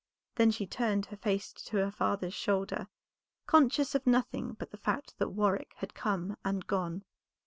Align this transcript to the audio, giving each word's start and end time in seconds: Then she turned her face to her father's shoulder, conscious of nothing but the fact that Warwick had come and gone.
Then 0.33 0.49
she 0.49 0.65
turned 0.65 1.05
her 1.05 1.15
face 1.15 1.53
to 1.53 1.77
her 1.77 1.91
father's 1.91 2.33
shoulder, 2.33 2.87
conscious 3.45 3.93
of 3.93 4.07
nothing 4.07 4.53
but 4.53 4.71
the 4.71 4.77
fact 4.77 5.13
that 5.19 5.29
Warwick 5.29 5.73
had 5.77 5.93
come 5.93 6.37
and 6.43 6.65
gone. 6.65 7.03